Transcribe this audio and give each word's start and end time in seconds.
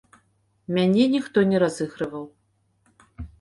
Мяне 0.77 1.05
ніхто 1.15 1.43
не 1.51 1.57
разыгрываў. 1.65 2.25